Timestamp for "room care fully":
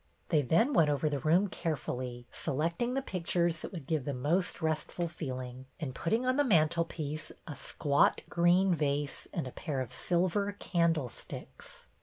1.19-2.25